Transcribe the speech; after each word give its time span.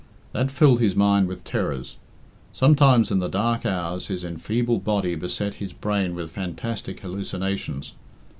That 0.31 0.49
filled 0.49 0.79
his 0.79 0.95
mind 0.95 1.27
with 1.27 1.43
terrors. 1.43 1.97
Sometimes 2.53 3.11
in 3.11 3.19
the 3.19 3.29
dark 3.29 3.67
hours 3.67 4.07
his 4.07 4.23
enfeebled 4.25 4.83
body 4.83 5.13
beset 5.13 5.53
his 5.61 5.73
brain 5.73 6.15
with 6.15 6.31
fantastic 6.31 7.01
hallucinations. 7.01 7.93